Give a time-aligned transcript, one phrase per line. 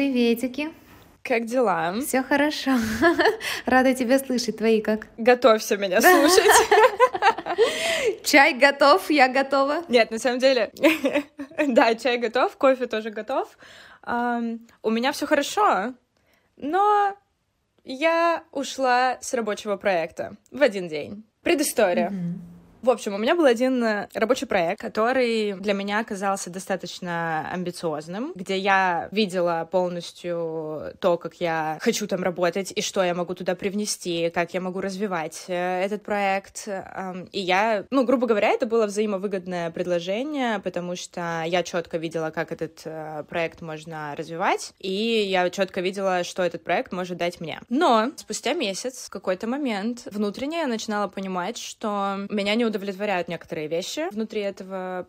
[0.00, 0.40] Привет!
[0.40, 0.70] Приветики!
[1.22, 1.94] Как дела?
[2.00, 2.70] Все хорошо.
[3.66, 4.56] Рада тебя слышать.
[4.56, 5.08] Твои как?
[5.18, 6.50] Готовься меня слушать.
[8.24, 9.84] Чай готов, я готова.
[9.88, 10.72] Нет, на самом деле,
[11.68, 13.58] да, чай готов, кофе тоже готов.
[14.06, 15.92] У меня все хорошо,
[16.56, 17.14] но
[17.84, 21.24] я ушла с рабочего проекта в один день.
[21.42, 22.10] Предыстория.
[22.82, 28.32] В общем, у меня был один э, рабочий проект, который для меня оказался достаточно амбициозным,
[28.34, 33.54] где я видела полностью то, как я хочу там работать и что я могу туда
[33.54, 36.68] привнести, как я могу развивать э, этот проект.
[37.32, 42.50] И я, ну, грубо говоря, это было взаимовыгодное предложение, потому что я четко видела, как
[42.50, 47.60] этот э, проект можно развивать, и я четко видела, что этот проект может дать мне.
[47.68, 53.68] Но спустя месяц, в какой-то момент, внутренне я начинала понимать, что меня не удовлетворяют некоторые
[53.68, 55.06] вещи внутри этого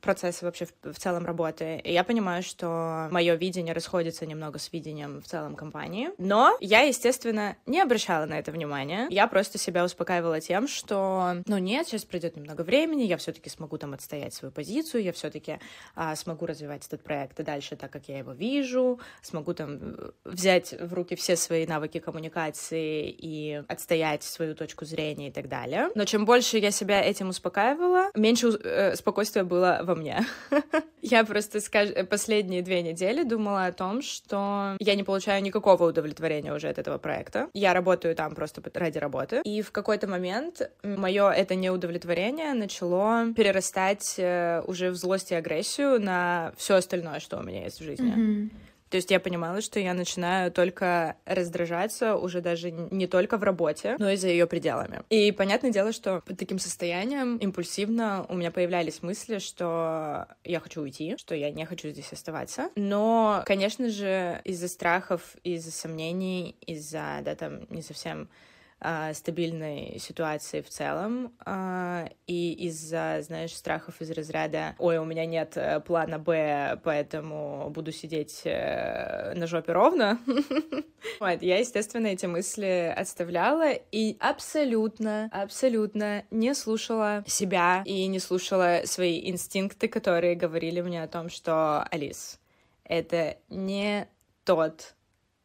[0.00, 1.80] процесса вообще в, в целом работы.
[1.84, 6.10] И я понимаю, что мое видение расходится немного с видением в целом компании.
[6.18, 9.06] Но я, естественно, не обращала на это внимания.
[9.10, 13.78] Я просто себя успокаивала тем, что, ну нет, сейчас придет немного времени, я все-таки смогу
[13.78, 15.58] там отстоять свою позицию, я все-таки
[15.94, 20.10] а, смогу развивать этот проект и дальше так, как я его вижу, смогу там э,
[20.24, 25.90] взять в руки все свои навыки коммуникации и отстоять свою точку зрения и так далее.
[25.94, 30.26] Но чем больше я себя этим успокаивала, меньше э, спокойствия было во мне.
[31.02, 31.60] Я просто
[32.08, 36.98] последние две недели думала о том, что я не получаю никакого удовлетворения уже от этого
[36.98, 37.48] проекта.
[37.54, 39.40] Я работаю там просто ради работы.
[39.44, 45.98] И в какой-то момент мое это неудовлетворение начало перерастать э, уже в злость и агрессию
[46.00, 48.50] на все остальное, что у меня есть в жизни.
[48.90, 53.96] То есть я понимала, что я начинаю только раздражаться уже даже не только в работе,
[53.98, 55.02] но и за ее пределами.
[55.10, 60.82] И понятное дело, что под таким состоянием импульсивно у меня появлялись мысли, что я хочу
[60.82, 62.70] уйти, что я не хочу здесь оставаться.
[62.74, 68.28] Но, конечно же, из-за страхов, из-за сомнений, из-за, да, там, не совсем
[69.12, 75.52] стабильной ситуации в целом, а, и из-за, знаешь, страхов из разряда «Ой, у меня нет
[75.56, 80.18] э, плана Б, поэтому буду сидеть э, на жопе ровно»,
[81.20, 88.82] вот, я, естественно, эти мысли отставляла и абсолютно, абсолютно не слушала себя и не слушала
[88.84, 92.40] свои инстинкты, которые говорили мне о том, что «Алис,
[92.84, 94.08] это не
[94.44, 94.94] тот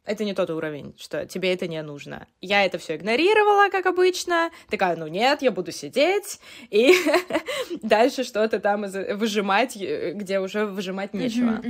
[0.06, 2.26] это не тот уровень, что тебе это не нужно.
[2.40, 4.50] Я это все игнорировала, как обычно.
[4.70, 6.40] Такая, ну нет, я буду сидеть
[6.70, 6.94] и
[7.82, 11.60] дальше что-то там выжимать, э, где уже выжимать нечего.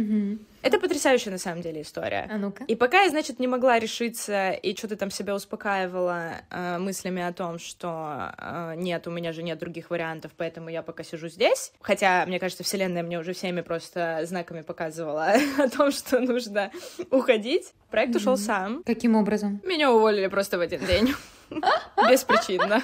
[0.66, 2.28] Это потрясающая на самом деле история.
[2.31, 2.65] А ну-ка.
[2.65, 7.32] И пока я, значит, не могла решиться и что-то там себя успокаивала э, мыслями о
[7.32, 11.72] том, что э, нет, у меня же нет других вариантов, поэтому я пока сижу здесь.
[11.81, 16.71] Хотя, мне кажется, Вселенная мне уже всеми просто знаками показывала о том, что нужно
[17.10, 17.72] уходить.
[17.91, 18.19] Проект mm-hmm.
[18.19, 18.83] ушел сам.
[18.84, 19.60] Каким образом?
[19.65, 21.15] Меня уволили просто в один день.
[22.10, 22.83] Беспричинно.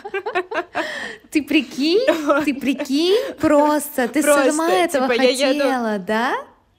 [1.31, 2.07] Ты прикинь?
[2.45, 3.35] Ты прикинь?
[3.41, 4.09] Просто.
[4.09, 6.35] Ты сама этого типа, хотела, да?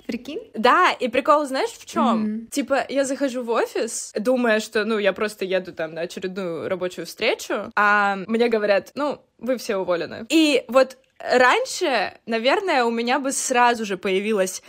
[0.05, 0.51] Прикинь?
[0.53, 2.25] Да, и прикол, знаешь, в чем?
[2.25, 2.47] Mm-hmm.
[2.49, 7.05] Типа, я захожу в офис, думая, что, ну, я просто еду там на очередную рабочую
[7.05, 10.25] встречу, а мне говорят, ну, вы все уволены.
[10.29, 14.61] И вот раньше, наверное, у меня бы сразу же появилась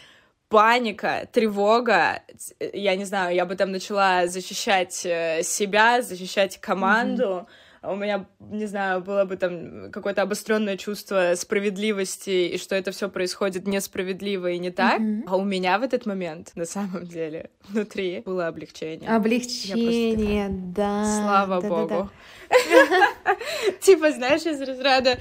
[0.49, 2.23] паника, тревога,
[2.61, 8.27] я не знаю, я бы там начала защищать э, себя, защищать команду, mm-hmm у меня,
[8.41, 14.51] не знаю, было бы там какое-то обостренное чувство справедливости, и что это все происходит несправедливо
[14.51, 15.01] и не так.
[15.01, 15.25] Mm-hmm.
[15.27, 19.09] А у меня в этот момент, на самом деле, внутри было облегчение.
[19.09, 21.05] Облегчение, да.
[21.21, 22.11] Слава богу.
[23.81, 25.19] Типа, знаешь, из разряда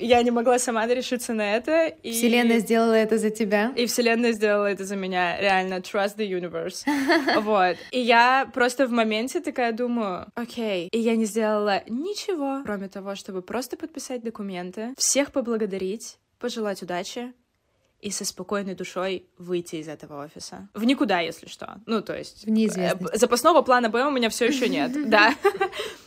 [0.00, 1.86] я не могла сама решиться на это.
[1.86, 2.12] И...
[2.12, 3.72] Вселенная сделала это за тебя.
[3.76, 5.40] И Вселенная сделала это за меня.
[5.40, 6.84] Реально, trust the universe.
[7.40, 7.76] вот.
[7.90, 10.88] И я просто в моменте такая думаю, окей.
[10.92, 17.32] И я не сделала ничего, кроме того, чтобы просто подписать документы, всех поблагодарить, пожелать удачи,
[18.00, 20.68] и со спокойной душой выйти из этого офиса.
[20.74, 21.80] В никуда, если что.
[21.86, 22.46] Ну, то есть...
[22.46, 23.18] В неизвестность.
[23.18, 25.34] Запасного плана Б у меня все еще нет, да.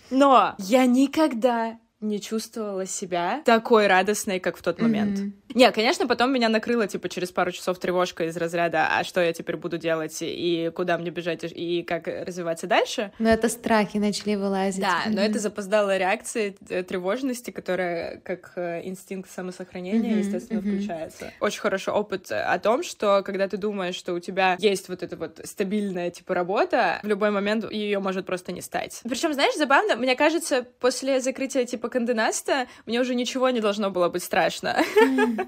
[0.10, 5.20] Но я никогда не чувствовала себя такой радостной, как в тот момент.
[5.20, 5.32] Mm-hmm.
[5.54, 9.34] Не, конечно, потом меня накрыло, типа, через пару часов тревожка из разряда, а что я
[9.34, 13.12] теперь буду делать, и куда мне бежать, и как развиваться дальше.
[13.20, 14.82] Но это страхи начали вылазить.
[14.82, 20.20] Да, но это запоздала реакция э, тревожности, которая как э, инстинкт самосохранения, mm-hmm.
[20.20, 20.78] естественно, mm-hmm.
[20.78, 21.32] включается.
[21.40, 25.16] Очень хороший опыт о том, что когда ты думаешь, что у тебя есть вот эта
[25.16, 29.02] вот стабильная, типа, работа, в любой момент ее может просто не стать.
[29.04, 34.10] Причем, знаешь, забавно, мне кажется, после закрытия, типа, Канденаста мне уже ничего не должно было
[34.10, 34.78] быть страшно.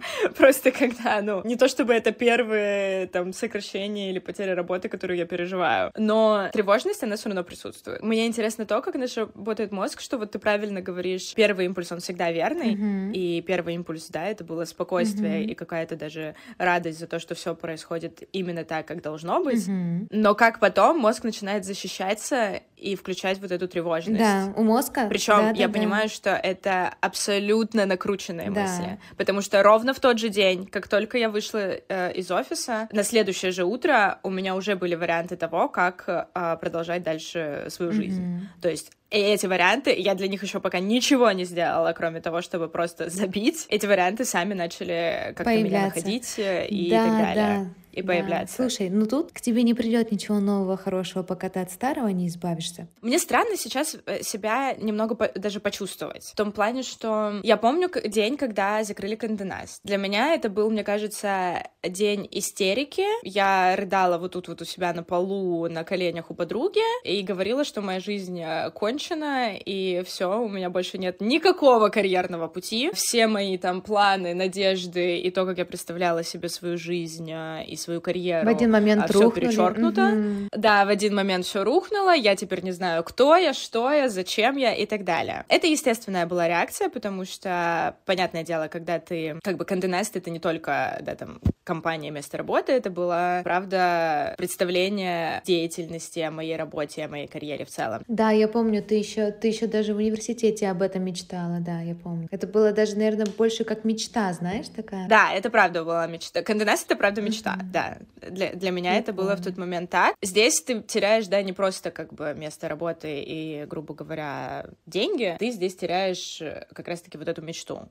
[0.37, 5.25] Просто когда, ну, не то чтобы это первые, там, сокращения или потеря работы, которую я
[5.25, 8.01] переживаю, но тревожность, она все равно присутствует.
[8.01, 11.99] Мне интересно то, как наш работает мозг, что вот ты правильно говоришь, первый импульс, он
[11.99, 13.13] всегда верный, mm-hmm.
[13.13, 15.51] и первый импульс, да, это было спокойствие mm-hmm.
[15.51, 19.67] и какая-то даже радость за то, что все происходит именно так, как должно быть.
[19.67, 20.07] Mm-hmm.
[20.11, 24.19] Но как потом мозг начинает защищаться и включать вот эту тревожность.
[24.19, 25.07] Да, у мозга.
[25.07, 28.61] Причем да, я да, понимаю, что это абсолютно накрученные да.
[28.61, 32.87] мысли, потому что ровно в тот же день, как только я вышла э, из офиса,
[32.91, 37.91] на следующее же утро у меня уже были варианты того, как э, продолжать дальше свою
[37.91, 38.23] жизнь.
[38.23, 38.61] Mm-hmm.
[38.61, 42.41] То есть и эти варианты, я для них еще пока ничего не сделала, кроме того,
[42.41, 43.65] чтобы просто забить.
[43.69, 47.35] Эти варианты сами начали как-то меня находить э, и да, так далее.
[47.35, 48.07] Да и да.
[48.07, 48.55] появляться.
[48.55, 52.27] Слушай, ну тут к тебе не придет ничего нового, хорошего, пока ты от старого не
[52.27, 52.87] избавишься.
[53.01, 56.25] Мне странно сейчас э, себя немного по даже почувствовать.
[56.25, 59.79] В том плане, что я помню день, когда закрыли Канденас.
[59.83, 63.05] Для меня это был, мне кажется, день истерики.
[63.23, 67.63] Я рыдала вот тут вот у себя на полу, на коленях у подруги, и говорила,
[67.63, 72.91] что моя жизнь э, кончена, и все, у меня больше нет никакого карьерного пути.
[72.93, 77.75] Все мои там планы, надежды и то, как я представляла себе свою жизнь э, и
[77.75, 78.45] свою карьеру.
[78.45, 80.01] В один момент а все перечеркнуто.
[80.01, 80.47] Mm-hmm.
[80.55, 84.55] Да, в один момент все рухнуло, я теперь не знаю, кто я, что я, зачем
[84.55, 85.43] я и так далее.
[85.49, 90.39] Это естественная была реакция, потому что, понятное дело, когда ты, как бы, конденест, это не
[90.39, 97.09] только, да, там, компания место работы, это было, правда, представление деятельности о моей работе, о
[97.09, 98.03] моей карьере в целом.
[98.07, 101.95] Да, я помню, ты еще, ты еще даже в университете об этом мечтала, да, я
[101.95, 102.27] помню.
[102.31, 105.07] Это было даже, наверное, больше как мечта, знаешь, такая.
[105.07, 106.41] Да, это правда была мечта.
[106.41, 107.71] Конденест— это правда мечта, mm-hmm.
[107.71, 107.97] да.
[108.29, 109.29] Для, для меня я это помню.
[109.29, 110.15] было в тот момент так.
[110.21, 115.51] Здесь ты теряешь, да, не просто как бы место работы и, грубо говоря, деньги, ты
[115.51, 117.89] здесь теряешь э, как раз-таки вот эту мечту.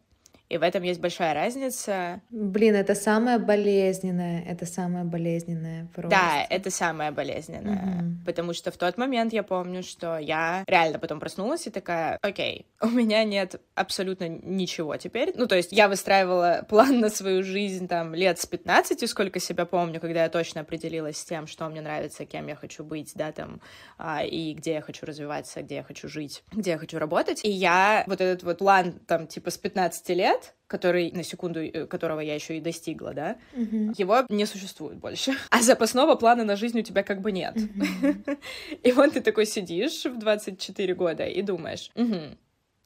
[0.54, 2.20] И в этом есть большая разница.
[2.30, 6.10] Блин, это самое болезненное, это самое болезненное просто.
[6.10, 8.24] Да, это самое болезненное, угу.
[8.24, 12.66] потому что в тот момент я помню, что я реально потом проснулась и такая, окей,
[12.80, 15.32] у меня нет абсолютно ничего теперь.
[15.34, 19.66] Ну, то есть я выстраивала план на свою жизнь там лет с 15, сколько себя
[19.66, 23.32] помню, когда я точно определилась с тем, что мне нравится, кем я хочу быть, да,
[23.32, 23.60] там,
[23.98, 27.44] а, и где я хочу развиваться, где я хочу жить, где я хочу работать.
[27.44, 31.60] И я вот этот вот план там типа с 15 лет лет, который, на секунду,
[31.60, 33.94] э, которого я еще и достигла, да, mm-hmm.
[33.96, 35.32] его не существует больше.
[35.50, 37.56] А запасного плана на жизнь у тебя как бы нет.
[37.56, 38.38] Mm-hmm.
[38.82, 42.36] и вот ты такой сидишь в 24 года и думаешь, угу,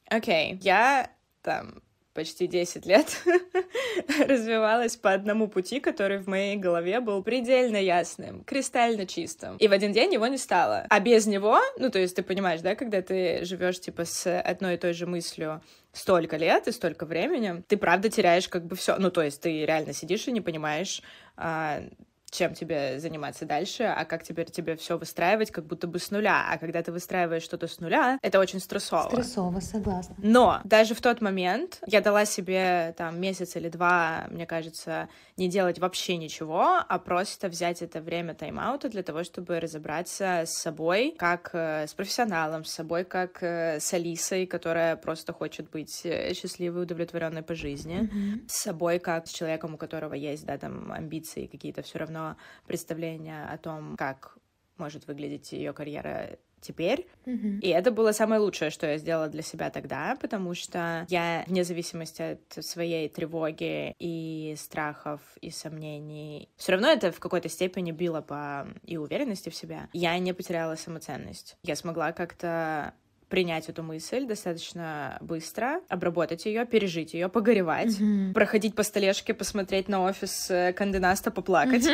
[0.09, 1.09] окей, я
[1.41, 1.81] там
[2.13, 3.23] почти 10 лет
[4.27, 9.57] развивалась по одному пути, который в моей голове был предельно ясным, кристально чистым.
[9.57, 10.85] И в один день его не стало.
[10.89, 14.75] А без него, ну, то есть ты понимаешь, да, когда ты живешь типа с одной
[14.75, 15.61] и той же мыслью
[15.91, 18.97] столько лет и столько времени, ты правда теряешь как бы все.
[18.97, 21.01] Ну, то есть ты реально сидишь и не понимаешь,
[21.35, 21.81] а,
[22.29, 26.45] чем тебе заниматься дальше, а как теперь тебе все выстраивать, как будто бы с нуля.
[26.49, 29.09] А когда ты выстраиваешь что-то с нуля, это очень стрессово.
[29.09, 30.15] Стрессово, согласна.
[30.17, 35.47] Но даже в тот момент я дала себе там месяц или два, мне кажется, не
[35.47, 41.15] делать вообще ничего, а просто взять это время тайм-аута для того, чтобы разобраться с собой,
[41.17, 46.33] как э, с профессионалом, с собой, как э, с Алисой, которая просто хочет быть э,
[46.33, 48.47] счастливой, удовлетворенной по жизни, mm-hmm.
[48.47, 52.37] с собой, как с человеком, у которого есть, да, там, амбиции какие-то все равно равно
[52.67, 54.37] представление о том, как
[54.77, 57.07] может выглядеть ее карьера теперь.
[57.25, 57.59] Mm-hmm.
[57.59, 61.63] И это было самое лучшее, что я сделала для себя тогда, потому что я, вне
[61.63, 68.21] зависимости от своей тревоги и страхов и сомнений, все равно это в какой-то степени било
[68.21, 69.89] по и уверенности в себя.
[69.93, 71.57] Я не потеряла самоценность.
[71.63, 72.93] Я смогла как-то
[73.29, 78.33] принять эту мысль достаточно быстро, обработать ее, пережить ее, погоревать, mm-hmm.
[78.33, 81.85] проходить по столешке, посмотреть на офис э, кандинаста, поплакать.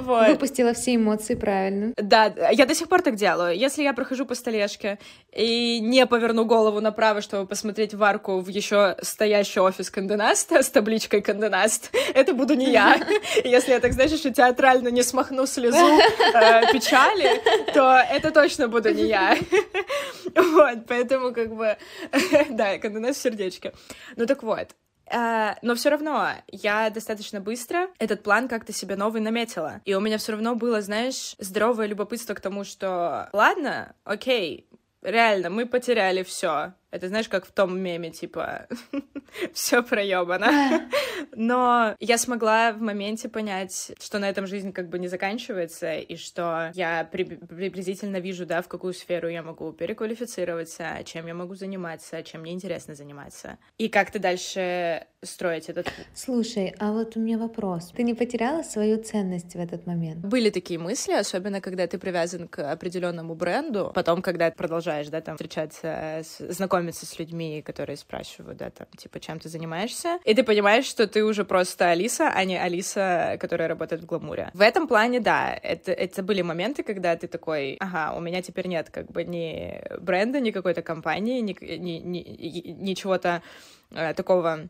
[0.00, 1.92] Выпустила все эмоции правильно.
[1.96, 3.56] Да, я до сих пор так делаю.
[3.56, 4.98] Если я прохожу по столешке
[5.32, 10.70] и не поверну голову направо, чтобы посмотреть в арку в еще стоящий офис кандинаста с
[10.70, 13.00] табличкой кандинаст, это буду не я.
[13.44, 17.40] Если я так, знаешь, еще театрально не смахну слезу э, печали,
[17.72, 19.37] то это точно буду не я.
[20.34, 21.76] Вот, поэтому как бы,
[22.50, 23.72] да, кандинаст в сердечке.
[24.16, 24.68] Ну так вот,
[25.10, 29.80] Uh, но все равно я достаточно быстро этот план как-то себе новый наметила.
[29.86, 34.68] И у меня все равно было, знаешь, здоровое любопытство к тому, что ладно, окей,
[35.00, 38.66] реально, мы потеряли все Это знаешь, как в том меме, типа,
[39.52, 40.88] все проебано.
[41.34, 46.16] Но я смогла в моменте понять, что на этом жизнь как бы не заканчивается, и
[46.16, 51.54] что я при приблизительно вижу, да, в какую сферу я могу переквалифицироваться, чем я могу
[51.54, 53.58] заниматься, чем мне интересно заниматься.
[53.76, 55.92] И как ты дальше строить этот.
[56.14, 57.92] Слушай, а вот у меня вопрос.
[57.96, 60.24] Ты не потеряла свою ценность в этот момент?
[60.24, 63.90] Были такие мысли, особенно когда ты привязан к определенному бренду.
[63.94, 68.86] Потом, когда ты продолжаешь, да, там, встречаться, с, знакомиться с людьми, которые спрашивают, да, там,
[68.96, 73.36] типа, чем ты занимаешься, и ты понимаешь, что ты уже просто Алиса, а не Алиса,
[73.40, 74.50] которая работает в гламуре.
[74.54, 78.68] В этом плане, да, это, это были моменты, когда ты такой, ага, у меня теперь
[78.68, 83.42] нет как бы ни бренда, ни какой-то компании, ни, ни, ни, ни чего-то
[83.90, 84.68] э, такого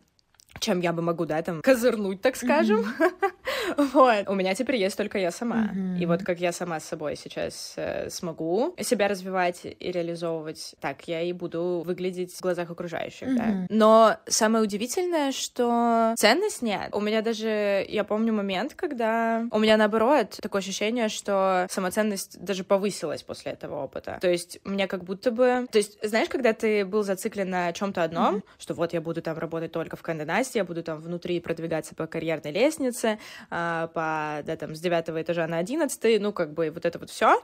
[0.61, 2.81] чем я бы могу, да, там, козырнуть, так скажем.
[2.81, 3.33] Mm-hmm.
[3.77, 4.29] вот.
[4.29, 5.71] У меня теперь есть только я сама.
[5.75, 5.99] Mm-hmm.
[5.99, 11.07] И вот как я сама с собой сейчас э, смогу себя развивать и реализовывать, так
[11.09, 13.37] я и буду выглядеть в глазах окружающих, mm-hmm.
[13.37, 13.67] да.
[13.69, 16.91] Но самое удивительное, что ценность нет.
[16.93, 22.65] У меня даже, я помню момент, когда у меня наоборот такое ощущение, что самоценность даже
[22.65, 24.19] повысилась после этого опыта.
[24.21, 25.67] То есть мне как будто бы...
[25.71, 28.43] То есть, знаешь, когда ты был зациклен на чем-то одном, mm-hmm.
[28.59, 32.07] что вот я буду там работать только в Канде я буду там внутри продвигаться по
[32.07, 36.99] карьерной лестнице, по, да, там, с девятого этажа на одиннадцатый, ну, как бы вот это
[36.99, 37.41] вот все.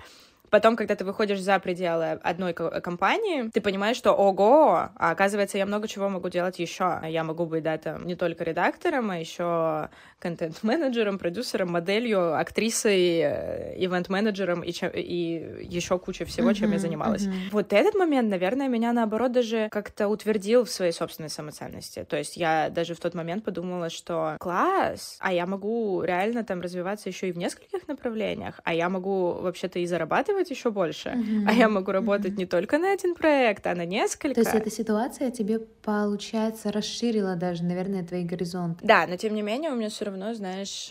[0.54, 5.66] Потом, когда ты выходишь за пределы одной компании, ты понимаешь, что ого, а оказывается, я
[5.66, 7.00] много чего могу делать еще.
[7.08, 9.88] Я могу быть, да, там, не только редактором, а еще
[10.20, 17.26] контент-менеджером, продюсером, моделью, актрисой, э, ивент-менеджером и, чем, и еще куча всего, чем я занималась.
[17.50, 22.06] Вот этот момент, наверное, меня, наоборот, даже как-то утвердил в своей собственной самоценности.
[22.08, 26.60] То есть я даже в тот момент подумала, что класс, а я могу реально там
[26.60, 31.46] развиваться еще и в нескольких направлениях, а я могу вообще-то и зарабатывать еще больше, uh-huh,
[31.48, 32.38] а я могу работать uh-huh.
[32.38, 34.34] не только на один проект, а на несколько.
[34.34, 38.86] То есть эта ситуация тебе, получается, расширила даже, наверное, твои горизонты.
[38.86, 40.86] Да, но тем не менее у меня все равно знаешь,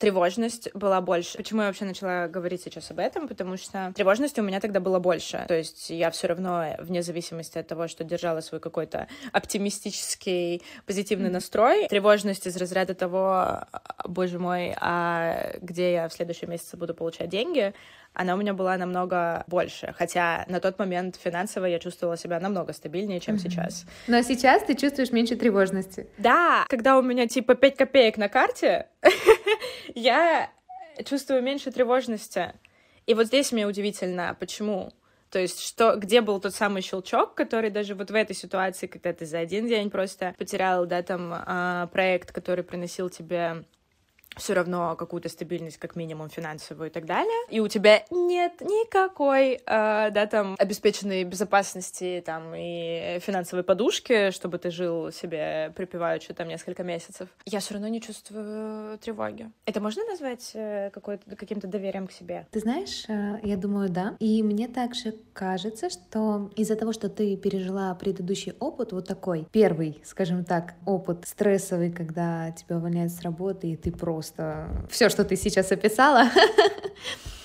[0.00, 1.36] тревожность была больше.
[1.36, 3.28] Почему я вообще начала говорить сейчас об этом?
[3.28, 5.44] Потому что тревожности у меня тогда было больше.
[5.48, 11.30] То есть я все равно, вне зависимости от того, что держала свой какой-то оптимистический, позитивный
[11.30, 13.60] настрой, тревожность из разряда того,
[14.04, 17.74] боже мой, а где я в следующем месяце буду получать деньги,
[18.18, 19.94] она у меня была намного больше.
[19.96, 23.38] Хотя на тот момент финансово я чувствовала себя намного стабильнее, чем mm-hmm.
[23.38, 23.86] сейчас.
[24.08, 26.08] Но сейчас ты чувствуешь меньше тревожности.
[26.18, 28.88] Да, когда у меня типа 5 копеек на карте,
[29.94, 30.50] я
[31.04, 32.54] чувствую меньше тревожности.
[33.06, 34.92] И вот здесь мне удивительно, почему.
[35.30, 39.12] То есть, что, где был тот самый щелчок, который даже вот в этой ситуации, когда
[39.12, 43.64] ты за один день просто потерял, да, там, а, проект, который приносил тебе
[44.36, 49.54] все равно какую-то стабильность, как минимум финансовую и так далее, и у тебя нет никакой,
[49.54, 56.48] э, да, там, обеспеченной безопасности, там, и финансовой подушки, чтобы ты жил себе припеваючи там
[56.48, 59.50] несколько месяцев, я все равно не чувствую тревоги.
[59.66, 62.46] Это можно назвать э, каким-то доверием к себе?
[62.50, 64.16] Ты знаешь, э, я думаю, да.
[64.18, 70.00] И мне также кажется, что из-за того, что ты пережила предыдущий опыт, вот такой первый,
[70.04, 75.24] скажем так, опыт стрессовый, когда тебя увольняют с работы, и ты просто просто все, что
[75.24, 76.28] ты сейчас описала.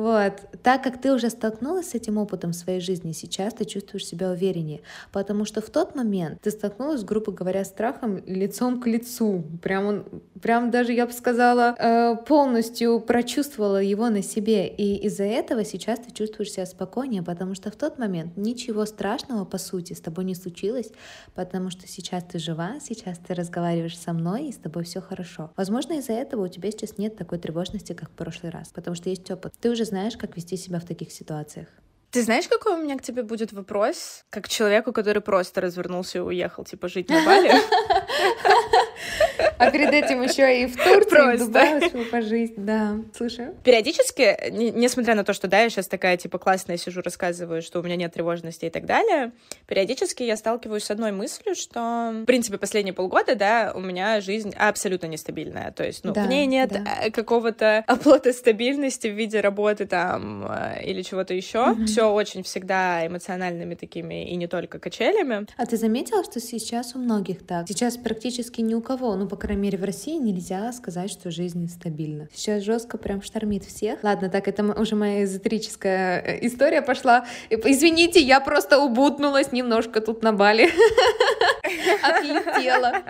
[0.00, 0.32] Вот.
[0.62, 4.30] Так как ты уже столкнулась с этим опытом в своей жизни, сейчас ты чувствуешь себя
[4.30, 4.80] увереннее,
[5.12, 9.44] потому что в тот момент ты столкнулась, грубо говоря, с страхом лицом к лицу.
[9.62, 10.04] Прям, он,
[10.40, 14.68] прям даже, я бы сказала, э, полностью прочувствовала его на себе.
[14.68, 19.44] И из-за этого сейчас ты чувствуешь себя спокойнее, потому что в тот момент ничего страшного,
[19.44, 20.92] по сути, с тобой не случилось,
[21.34, 25.50] потому что сейчас ты жива, сейчас ты разговариваешь со мной, и с тобой все хорошо.
[25.58, 29.10] Возможно, из-за этого у тебя сейчас нет такой тревожности, как в прошлый раз, потому что
[29.10, 29.52] есть опыт.
[29.60, 31.68] Ты уже знаешь, как вести себя в таких ситуациях.
[32.10, 34.24] Ты знаешь, какой у меня к тебе будет вопрос?
[34.30, 37.52] Как человеку, который просто развернулся и уехал, типа, жить на Бали.
[39.60, 42.96] А перед этим еще и в Турции, в Дубае пожить, да.
[43.14, 43.54] Слушаю.
[43.62, 47.82] Периодически, несмотря на то, что, да, я сейчас такая, типа, классная сижу, рассказываю, что у
[47.82, 49.32] меня нет тревожности и так далее,
[49.66, 54.54] периодически я сталкиваюсь с одной мыслью, что, в принципе, последние полгода, да, у меня жизнь
[54.56, 55.72] абсолютно нестабильная.
[55.72, 56.84] То есть, ну, да, в ней нет да.
[57.02, 61.58] Э, какого-то оплота стабильности в виде работы там э, или чего-то еще.
[61.58, 61.84] Mm-hmm.
[61.84, 65.46] Все очень всегда эмоциональными такими и не только качелями.
[65.56, 67.68] А ты заметила, что сейчас у многих так?
[67.68, 71.68] Сейчас практически ни у кого, ну, по крайней мере, в России нельзя сказать, что жизнь
[71.68, 72.28] стабильна.
[72.32, 74.02] Сейчас жестко прям штормит всех.
[74.02, 77.26] Ладно, так это уже моя эзотерическая э, история пошла.
[77.50, 80.68] Извините, я просто убутнулась немножко тут на Бали.
[82.02, 83.02] Отлетела.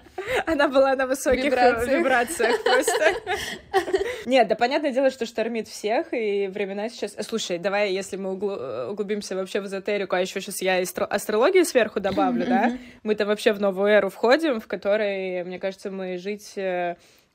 [0.47, 3.15] Она была на высоких вибрациях, вибрациях просто.
[4.27, 7.17] Нет, да понятное дело, что штормит всех, и времена сейчас...
[7.21, 12.47] Слушай, давай, если мы углубимся вообще в эзотерику, а еще сейчас я астрологию сверху добавлю,
[12.47, 12.79] да?
[13.03, 16.55] Мы-то вообще в новую эру входим, в которой, мне кажется, мы жить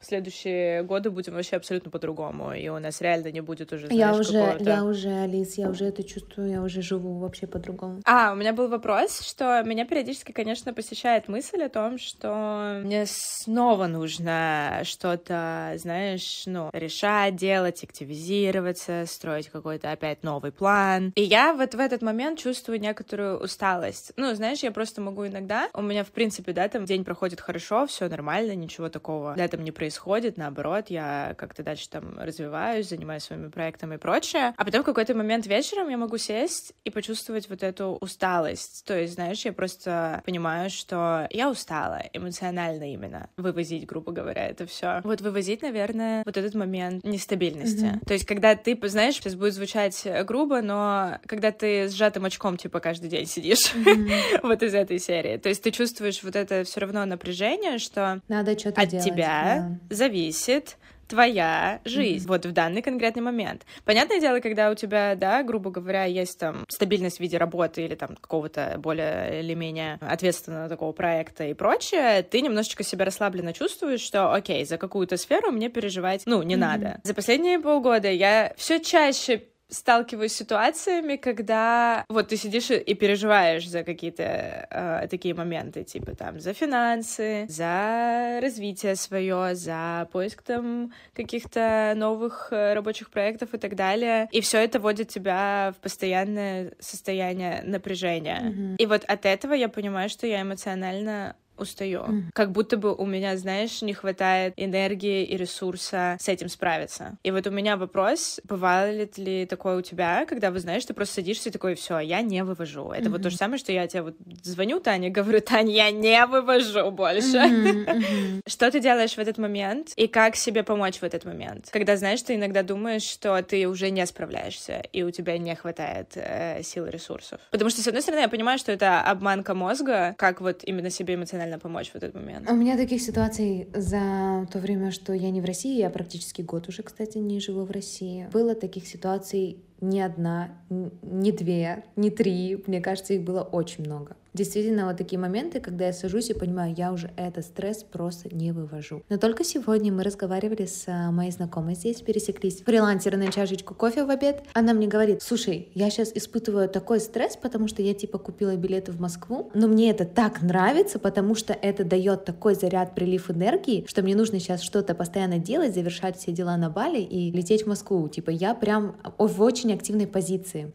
[0.05, 4.19] следующие годы будем вообще абсолютно по-другому, и у нас реально не будет уже, знаешь, Я
[4.19, 8.01] уже, я уже, Алис, я уже это чувствую, я уже живу вообще по-другому.
[8.05, 13.05] А, у меня был вопрос, что меня периодически, конечно, посещает мысль о том, что мне
[13.07, 21.11] снова нужно что-то, знаешь, ну, решать, делать, активизироваться, строить какой-то опять новый план.
[21.15, 24.11] И я вот в этот момент чувствую некоторую усталость.
[24.17, 27.87] Ну, знаешь, я просто могу иногда, у меня, в принципе, да, там день проходит хорошо,
[27.87, 32.89] все нормально, ничего такого, да, там не происходит происходит, наоборот, я как-то дальше там развиваюсь,
[32.89, 34.53] занимаюсь своими проектами и прочее.
[34.57, 38.83] А потом в какой-то момент вечером я могу сесть и почувствовать вот эту усталость.
[38.85, 44.65] То есть, знаешь, я просто понимаю, что я устала эмоционально именно вывозить, грубо говоря, это
[44.65, 44.99] все.
[45.03, 47.85] Вот вывозить, наверное, вот этот момент нестабильности.
[47.85, 48.05] Mm-hmm.
[48.05, 52.81] То есть, когда ты, знаешь, сейчас будет звучать грубо, но когда ты сжатым очком, типа,
[52.81, 54.41] каждый день сидишь, mm-hmm.
[54.43, 55.37] вот из этой серии.
[55.37, 59.74] То есть ты чувствуешь вот это все равно напряжение, что Надо что-то от делать, тебя
[59.89, 60.77] зависит
[61.07, 62.29] твоя жизнь mm-hmm.
[62.29, 63.65] вот в данный конкретный момент.
[63.83, 67.95] Понятное дело, когда у тебя, да, грубо говоря, есть там стабильность в виде работы или
[67.95, 74.01] там какого-то более или менее ответственного такого проекта и прочее, ты немножечко себя расслабленно чувствуешь,
[74.01, 76.57] что, окей, за какую-то сферу мне переживать, ну, не mm-hmm.
[76.57, 76.99] надо.
[77.03, 83.67] За последние полгода я все чаще сталкиваюсь с ситуациями, когда вот ты сидишь и переживаешь
[83.67, 90.93] за какие-то э, такие моменты, типа там за финансы, за развитие свое, за поиск там
[91.13, 94.27] каких-то новых э, рабочих проектов и так далее.
[94.31, 98.41] И все это вводит тебя в постоянное состояние напряжения.
[98.41, 98.75] Mm-hmm.
[98.77, 102.01] И вот от этого я понимаю, что я эмоционально устаю.
[102.01, 102.23] Mm.
[102.33, 107.17] Как будто бы у меня, знаешь, не хватает энергии и ресурса с этим справиться.
[107.23, 111.15] И вот у меня вопрос, бывает ли такое у тебя, когда, вы знаешь, ты просто
[111.15, 112.91] садишься и такой, все, я не вывожу.
[112.91, 113.11] Это mm-hmm.
[113.11, 116.91] вот то же самое, что я тебе вот звоню Тане, говорю, Таня, я не вывожу
[116.91, 117.37] больше.
[117.37, 117.85] Mm-hmm.
[117.95, 118.41] Mm-hmm.
[118.47, 121.69] Что ты делаешь в этот момент и как себе помочь в этот момент?
[121.71, 126.11] Когда, знаешь, ты иногда думаешь, что ты уже не справляешься, и у тебя не хватает
[126.15, 127.39] э, сил и ресурсов.
[127.51, 131.15] Потому что, с одной стороны, я понимаю, что это обманка мозга, как вот именно себе
[131.15, 132.49] эмоционально эмоционально помочь в этот момент?
[132.49, 136.67] У меня таких ситуаций за то время, что я не в России, я практически год
[136.67, 138.27] уже, кстати, не живу в России.
[138.33, 142.63] Было таких ситуаций не одна, не две, не три.
[142.67, 144.15] Мне кажется, их было очень много.
[144.35, 148.51] Действительно, вот такие моменты, когда я сажусь и понимаю, я уже этот стресс просто не
[148.51, 149.01] вывожу.
[149.07, 154.03] Но только сегодня мы разговаривали с а, моей знакомой здесь, пересеклись, фрилансеры на чашечку кофе
[154.03, 154.43] в обед.
[154.51, 158.91] Она мне говорит, слушай, я сейчас испытываю такой стресс, потому что я типа купила билеты
[158.91, 163.85] в Москву, но мне это так нравится, потому что это дает такой заряд, прилив энергии,
[163.87, 167.67] что мне нужно сейчас что-то постоянно делать, завершать все дела на Бали и лететь в
[167.67, 168.09] Москву.
[168.09, 170.71] Типа я прям в очень активной позиции.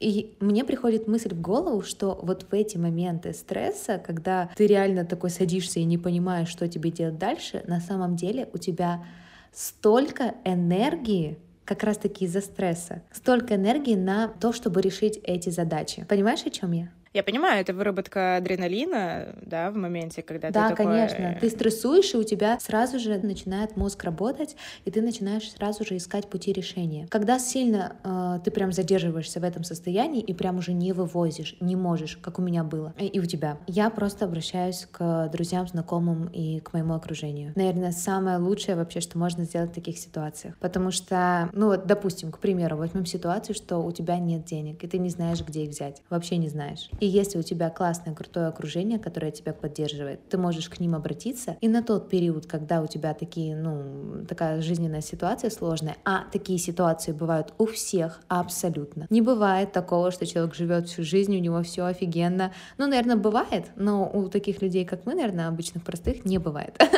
[0.00, 5.04] И мне приходит мысль в голову, что вот в эти моменты стресса, когда ты реально
[5.04, 9.04] такой садишься и не понимаешь, что тебе делать дальше, на самом деле у тебя
[9.52, 16.06] столько энергии, как раз таки из-за стресса, столько энергии на то, чтобы решить эти задачи.
[16.08, 16.90] Понимаешь, о чем я?
[17.14, 20.86] Я понимаю, это выработка адреналина, да, в моменте, когда да, ты такой...
[20.86, 21.38] конечно.
[21.40, 25.96] Ты стрессуешь, и у тебя сразу же начинает мозг работать, и ты начинаешь сразу же
[25.96, 27.06] искать пути решения.
[27.10, 31.76] Когда сильно э, ты прям задерживаешься в этом состоянии и прям уже не вывозишь, не
[31.76, 36.28] можешь, как у меня было, и, и у тебя, я просто обращаюсь к друзьям, знакомым
[36.28, 37.52] и к моему окружению.
[37.56, 40.56] Наверное, самое лучшее вообще, что можно сделать в таких ситуациях.
[40.60, 44.86] Потому что, ну вот, допустим, к примеру, возьмем ситуацию, что у тебя нет денег, и
[44.86, 46.02] ты не знаешь, где их взять.
[46.10, 46.90] Вообще не знаешь.
[47.00, 51.56] И если у тебя классное, крутое окружение, которое тебя поддерживает, ты можешь к ним обратиться.
[51.60, 56.58] И на тот период, когда у тебя такие, ну, такая жизненная ситуация сложная, а такие
[56.58, 59.06] ситуации бывают у всех абсолютно.
[59.10, 62.52] Не бывает такого, что человек живет всю жизнь, у него все офигенно.
[62.78, 66.80] Ну, наверное, бывает, но у таких людей, как мы, наверное, обычных простых, не бывает.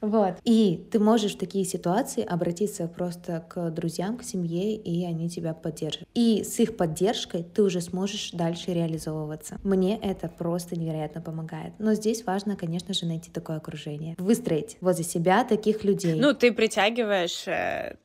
[0.00, 0.34] Вот.
[0.44, 5.54] И ты можешь в такие ситуации обратиться просто к друзьям, к семье, и они тебя
[5.54, 6.06] поддержат.
[6.14, 9.58] И с их поддержкой ты уже сможешь дальше реализовывать реализовываться.
[9.62, 11.74] Мне это просто невероятно помогает.
[11.78, 14.14] Но здесь важно, конечно же, найти такое окружение.
[14.18, 16.20] Выстроить возле себя таких людей.
[16.20, 17.96] Ну, ты притягиваешь э,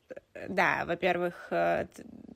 [0.48, 1.88] да, во-первых, э,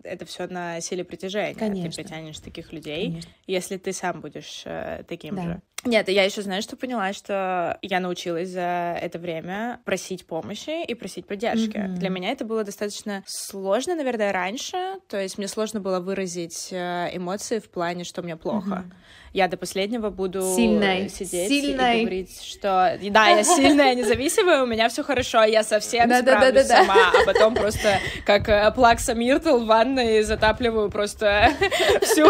[0.03, 1.55] это все на силе притяжения.
[1.55, 1.91] Конечно.
[1.91, 3.31] Ты притянешь таких людей, Конечно.
[3.47, 5.43] если ты сам будешь э, таким да.
[5.43, 5.61] же.
[5.85, 10.93] Нет, я еще, знаешь, что поняла, что я научилась за это время просить помощи и
[10.93, 11.77] просить поддержки.
[11.77, 11.95] Mm-hmm.
[11.95, 14.77] Для меня это было достаточно сложно, наверное, раньше.
[15.09, 18.85] То есть мне сложно было выразить э, эмоции в плане, что мне плохо.
[18.87, 18.93] Mm-hmm.
[19.33, 21.09] Я до последнего буду сильной.
[21.09, 21.97] сидеть сильной.
[21.97, 27.11] и говорить, что да, я сильная, независимая, у меня все хорошо, я совсем справлюсь сама,
[27.11, 31.49] а потом просто как э, Плакса Миртл в ванной затапливаю просто
[32.03, 32.29] всю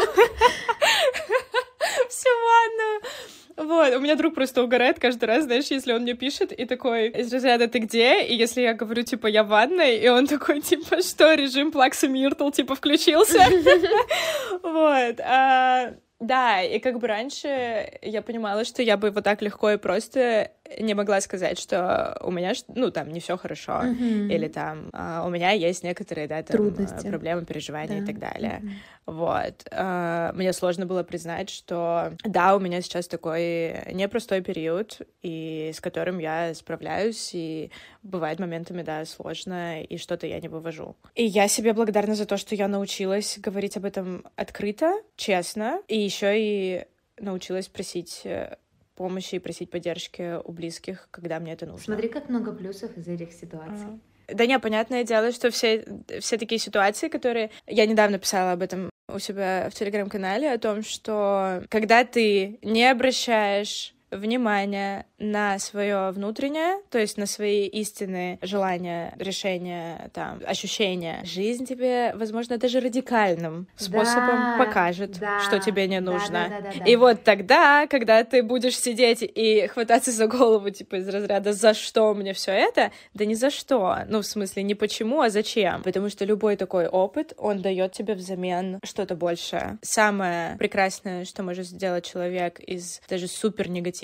[2.09, 3.01] всю ванну.
[3.55, 7.09] Вот, у меня друг просто угорает каждый раз, знаешь, если он мне пишет и такой,
[7.09, 10.61] из разряда «ты где?» И если я говорю, типа, «я в ванной», и он такой,
[10.61, 13.39] типа, «что, режим Плакса Миртл, типа, включился?»
[14.63, 15.19] Вот.
[16.23, 19.77] А, да, и как бы раньше я понимала, что я бы вот так легко и
[19.77, 24.33] просто не могла сказать, что у меня, ну, там, не все хорошо, mm-hmm.
[24.33, 27.07] или там uh, у меня есть некоторые, да, там, Трудности.
[27.07, 28.03] проблемы, переживания да.
[28.03, 28.61] и так далее.
[28.63, 28.71] Mm-hmm.
[29.05, 29.67] Вот.
[29.71, 35.81] Uh, мне сложно было признать, что да, у меня сейчас такой непростой период, и с
[35.81, 40.95] которым я справляюсь, и бывает моментами, да, сложно, и что-то я не вывожу.
[41.15, 45.99] И я себе благодарна за то, что я научилась говорить об этом открыто, честно, и
[46.13, 46.85] еще и
[47.17, 48.57] научилась просить э,
[48.95, 51.83] помощи и просить поддержки у близких, когда мне это нужно.
[51.83, 53.87] Смотри, как много плюсов из этих ситуаций.
[53.87, 53.99] Ага.
[54.27, 55.85] Да не, понятное дело, что все,
[56.19, 57.51] все такие ситуации, которые...
[57.67, 62.89] Я недавно писала об этом у себя в телеграм-канале, о том, что когда ты не
[62.89, 71.21] обращаешь внимание на свое внутреннее, то есть на свои истинные желания, решения, там, ощущения.
[71.23, 76.47] Жизнь тебе, возможно, даже радикальным способом да, покажет, да, что тебе не нужно.
[76.49, 80.69] Да, да, да, да, и вот тогда, когда ты будешь сидеть и хвататься за голову,
[80.69, 83.99] типа, из разряда «за что мне все это?», да не за что.
[84.07, 85.83] Ну, в смысле, не почему, а зачем.
[85.83, 89.77] Потому что любой такой опыт, он дает тебе взамен что-то большее.
[89.81, 94.02] Самое прекрасное, что может сделать человек из даже супер негативного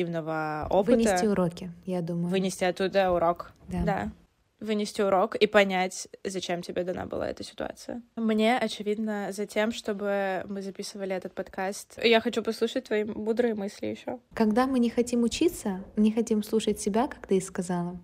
[0.69, 2.27] опыта, Вынести уроки, я думаю.
[2.27, 3.51] Вынести оттуда урок.
[3.67, 3.83] Да.
[3.83, 4.11] да
[4.59, 8.01] вынести урок и понять, зачем тебе дана была эта ситуация.
[8.15, 11.99] Мне, очевидно, за тем, чтобы мы записывали этот подкаст.
[12.03, 14.19] Я хочу послушать твои мудрые мысли еще.
[14.33, 17.99] Когда мы не хотим учиться, не хотим слушать себя, как ты и сказала,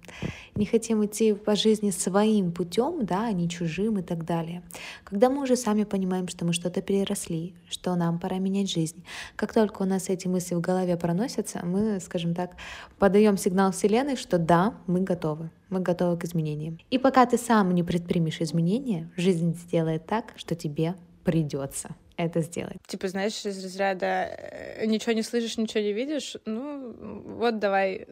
[0.56, 4.64] не хотим идти по жизни своим путем, да, а не чужим и так далее.
[5.04, 9.54] Когда мы уже сами понимаем, что мы что-то переросли, что нам пора менять жизнь, как
[9.54, 12.52] только у нас эти мысли в голове проносятся, мы, скажем так,
[12.98, 16.80] подаем сигнал Вселенной, что да, мы готовы мы готовы к изменениям.
[16.90, 22.78] И пока ты сам не предпримешь изменения, жизнь сделает так, что тебе придется это сделать.
[22.88, 26.38] Типа, знаешь, из разряда э, ничего не слышишь, ничего не видишь.
[26.46, 26.94] Ну,
[27.38, 28.08] вот давай.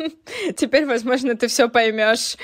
[0.56, 2.36] Теперь, возможно, ты все поймешь.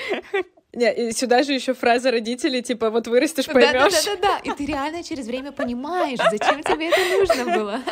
[0.75, 3.71] Не, и сюда же еще фраза родителей, типа, вот вырастешь, поймешь.
[3.71, 7.79] Да, да, да, да, И ты реально через время понимаешь, зачем тебе это нужно было.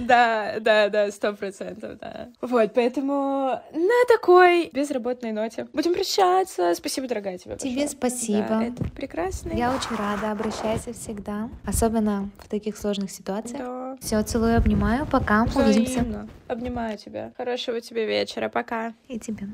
[0.00, 2.28] Да, да, да, сто процентов, да.
[2.40, 6.74] Вот, поэтому на такой безработной ноте будем прощаться.
[6.74, 8.46] Спасибо, дорогая, тебе Тебе спасибо.
[8.48, 9.52] Да, это прекрасно.
[9.52, 11.48] Я очень рада, обращайся всегда.
[11.64, 13.60] Особенно в таких сложных ситуациях.
[13.60, 13.96] Да.
[14.00, 15.70] Все, целую, обнимаю, пока, Взаимно.
[15.70, 16.28] увидимся.
[16.48, 17.32] Обнимаю тебя.
[17.36, 18.94] Хорошего тебе вечера, пока.
[19.08, 19.48] И тебе.